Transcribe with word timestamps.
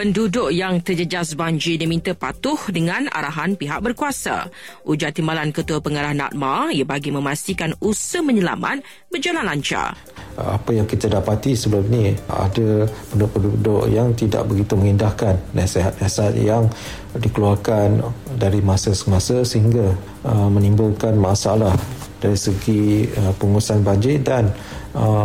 Penduduk 0.00 0.48
yang 0.48 0.80
terjejas 0.80 1.36
banjir 1.36 1.76
diminta 1.76 2.16
patuh 2.16 2.56
dengan 2.72 3.04
arahan 3.12 3.52
pihak 3.52 3.84
berkuasa. 3.84 4.48
Ujar 4.88 5.12
timbalan 5.12 5.52
Ketua 5.52 5.76
Pengarah 5.84 6.16
NADMA 6.16 6.72
ia 6.72 6.88
bagi 6.88 7.12
memastikan 7.12 7.76
usaha 7.84 8.24
menyelamat 8.24 8.80
berjalan 9.12 9.44
lancar. 9.44 9.92
Apa 10.40 10.72
yang 10.72 10.88
kita 10.88 11.04
dapati 11.12 11.52
sebelum 11.52 11.84
ini 11.92 12.16
ada 12.32 12.88
penduduk-penduduk 13.12 13.92
yang 13.92 14.16
tidak 14.16 14.48
begitu 14.48 14.72
mengindahkan 14.72 15.36
nasihat-nasihat 15.52 16.32
yang 16.40 16.64
dikeluarkan 17.20 18.00
dari 18.40 18.64
masa 18.64 18.96
ke 18.96 19.04
masa 19.04 19.44
sehingga 19.44 19.92
uh, 20.24 20.48
menimbulkan 20.48 21.12
masalah 21.12 21.76
dari 22.24 22.40
segi 22.40 23.04
uh, 23.20 23.36
pengurusan 23.36 23.84
banjir 23.84 24.16
dan 24.24 24.48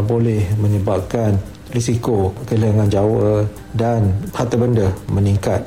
boleh 0.06 0.46
menyebabkan 0.62 1.42
risiko 1.76 2.32
kehilangan 2.48 2.88
jawa 2.88 3.44
dan 3.76 4.16
harta 4.32 4.56
benda 4.56 4.88
meningkat. 5.12 5.60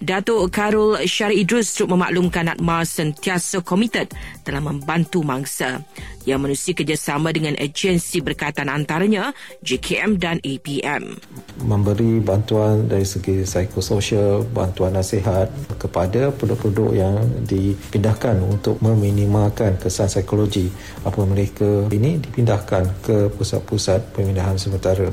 Datuk 0.00 0.48
Karul 0.48 0.96
Syari 1.04 1.44
Idrus 1.44 1.76
turut 1.76 1.92
memaklumkan 1.92 2.48
Natma 2.48 2.88
sentiasa 2.88 3.60
komited 3.60 4.08
dalam 4.48 4.72
membantu 4.72 5.20
mangsa. 5.20 5.84
Ia 6.24 6.40
menerusi 6.40 6.72
kerjasama 6.72 7.28
dengan 7.36 7.52
agensi 7.60 8.24
berkaitan 8.24 8.72
antaranya 8.72 9.36
JKM 9.60 10.16
dan 10.16 10.40
APM. 10.40 11.20
Memberi 11.68 12.16
bantuan 12.24 12.88
dari 12.88 13.04
segi 13.04 13.44
psikososial, 13.44 14.48
bantuan 14.48 14.96
nasihat 14.96 15.52
kepada 15.76 16.32
penduduk-penduduk 16.32 16.96
yang 16.96 17.20
dipindahkan 17.44 18.40
untuk 18.40 18.80
meminimalkan 18.80 19.76
kesan 19.76 20.08
psikologi 20.08 20.72
apa 21.04 21.20
mereka 21.28 21.84
ini 21.92 22.16
dipindahkan 22.16 23.04
ke 23.04 23.28
pusat-pusat 23.36 24.16
pemindahan 24.16 24.56
sementara 24.56 25.12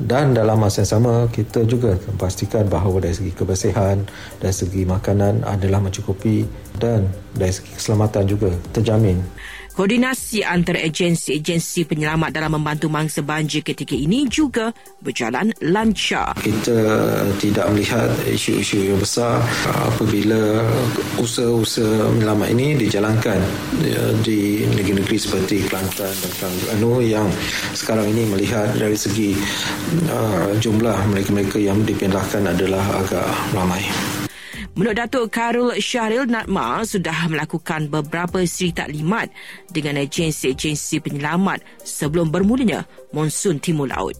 dan 0.00 0.32
dalam 0.32 0.56
masa 0.56 0.80
yang 0.80 0.92
sama 0.96 1.28
kita 1.28 1.68
juga 1.68 2.00
memastikan 2.16 2.64
bahawa 2.64 3.04
dari 3.04 3.12
segi 3.12 3.32
kebersihan 3.36 4.00
dari 4.40 4.54
segi 4.54 4.88
makanan 4.88 5.44
adalah 5.44 5.84
mencukupi 5.84 6.48
dan 6.80 7.04
dari 7.36 7.52
segi 7.52 7.76
keselamatan 7.76 8.24
juga 8.24 8.48
terjamin 8.72 9.20
Koordinasi 9.80 10.44
antara 10.44 10.76
agensi-agensi 10.84 11.88
penyelamat 11.88 12.36
dalam 12.36 12.52
membantu 12.60 12.92
mangsa 12.92 13.24
banjir 13.24 13.64
ketika 13.64 13.96
ini 13.96 14.28
juga 14.28 14.76
berjalan 15.00 15.56
lancar. 15.64 16.36
Kita 16.36 16.84
tidak 17.40 17.64
melihat 17.72 18.12
isu-isu 18.28 18.92
yang 18.92 19.00
besar 19.00 19.40
apabila 19.88 20.68
usaha-usaha 21.16 22.12
menyelamat 22.12 22.48
ini 22.52 22.76
dijalankan 22.76 23.40
di 24.20 24.68
negeri-negeri 24.68 25.16
seperti 25.16 25.64
Kelantan 25.64 26.12
dan 26.12 26.32
Terengganu 26.36 27.00
yang 27.00 27.28
sekarang 27.72 28.04
ini 28.12 28.28
melihat 28.28 28.76
dari 28.76 29.00
segi 29.00 29.32
uh, 30.12 30.60
jumlah 30.60 31.08
mereka-mereka 31.08 31.56
yang 31.56 31.80
dipindahkan 31.88 32.52
adalah 32.52 32.84
agak 33.00 33.24
ramai. 33.56 33.80
Menurut 34.78 34.96
Datuk 35.02 35.34
Karul 35.34 35.74
Syahril 35.82 36.30
Natma 36.30 36.86
sudah 36.86 37.26
melakukan 37.26 37.90
beberapa 37.90 38.38
siri 38.46 38.70
taklimat 38.70 39.26
dengan 39.66 39.98
agensi-agensi 39.98 41.02
penyelamat 41.02 41.66
sebelum 41.82 42.30
bermulanya 42.30 42.86
monsun 43.10 43.58
timur 43.58 43.90
laut. 43.90 44.14